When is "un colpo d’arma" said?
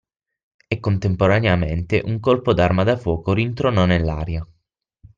2.03-2.83